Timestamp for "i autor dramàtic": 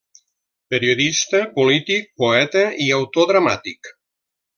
2.87-3.93